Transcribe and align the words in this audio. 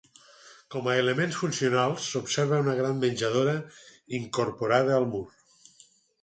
Com 0.75 0.87
a 0.93 0.93
elements 1.01 1.35
funcionals 1.41 2.07
s'observa 2.13 2.61
una 2.63 2.73
gran 2.79 2.97
menjadora 3.05 3.55
incorporada 4.21 4.97
al 5.03 5.07
mur. 5.13 5.23